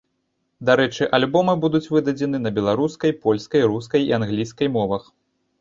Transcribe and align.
Дарэчы, 0.69 1.03
альбомы 1.17 1.53
будуць 1.67 1.83
выдадзены 1.95 2.37
на 2.45 2.53
беларускай, 2.57 3.15
польскай, 3.27 3.61
рускай 3.75 4.01
і 4.07 4.11
англійскай 4.21 4.67
мовах. 4.81 5.03